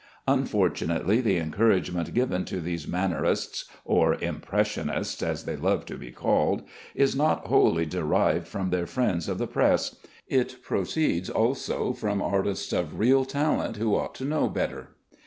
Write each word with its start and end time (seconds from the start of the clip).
Unfortunately 0.27 1.21
the 1.21 1.37
encouragement 1.37 2.15
given 2.15 2.43
to 2.45 2.59
these 2.59 2.87
mannerists 2.87 3.65
(or 3.85 4.15
"impressionists" 4.15 5.21
as 5.21 5.45
they 5.45 5.55
love 5.55 5.85
to 5.85 5.95
be 5.95 6.09
called) 6.09 6.63
is 6.95 7.15
not 7.15 7.45
wholly 7.45 7.85
derived 7.85 8.47
from 8.47 8.71
their 8.71 8.87
friends 8.87 9.29
of 9.29 9.37
the 9.37 9.45
press; 9.45 9.97
it 10.27 10.63
proceeds 10.63 11.29
also 11.29 11.93
from 11.93 12.19
artists 12.19 12.73
of 12.73 12.97
real 12.97 13.25
talent 13.25 13.77
who 13.77 13.93
ought 13.95 14.15
to 14.15 14.25
know 14.25 14.49
better. 14.49 14.95